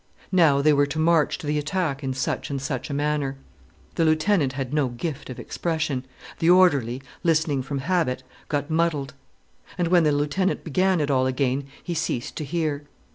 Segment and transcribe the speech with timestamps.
[0.31, 3.37] Now they were to march to the attack in such and such a manner.
[3.93, 6.07] The lieutenant had no gift of expression.
[6.39, 9.13] The orderly, listening from habit, got muddled.
[9.77, 12.85] And when the lieutenant began it all again he ceased to hear.